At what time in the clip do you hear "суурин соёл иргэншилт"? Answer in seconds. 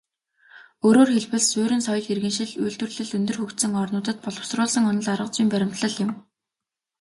1.51-2.53